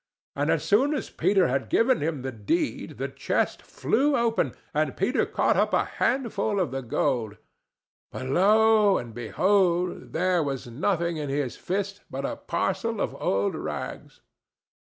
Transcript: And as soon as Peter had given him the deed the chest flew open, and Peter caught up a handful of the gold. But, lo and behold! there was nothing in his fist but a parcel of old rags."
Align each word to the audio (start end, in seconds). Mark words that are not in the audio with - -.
And 0.35 0.49
as 0.49 0.63
soon 0.63 0.95
as 0.95 1.11
Peter 1.11 1.47
had 1.47 1.69
given 1.69 2.01
him 2.01 2.23
the 2.23 2.31
deed 2.31 2.97
the 2.97 3.07
chest 3.07 3.61
flew 3.61 4.17
open, 4.17 4.55
and 4.73 4.97
Peter 4.97 5.27
caught 5.27 5.55
up 5.55 5.73
a 5.75 5.83
handful 5.85 6.59
of 6.59 6.71
the 6.71 6.81
gold. 6.81 7.37
But, 8.11 8.25
lo 8.25 8.97
and 8.97 9.13
behold! 9.13 10.11
there 10.13 10.41
was 10.41 10.65
nothing 10.65 11.17
in 11.17 11.29
his 11.29 11.55
fist 11.55 12.01
but 12.09 12.25
a 12.25 12.35
parcel 12.35 12.99
of 12.99 13.13
old 13.21 13.53
rags." 13.53 14.21